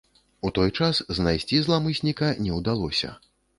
У 0.47 0.49
той 0.57 0.71
час 0.79 1.01
знайсці 1.17 1.61
зламысніка 1.67 2.33
не 2.47 2.59
ўдалося. 2.59 3.15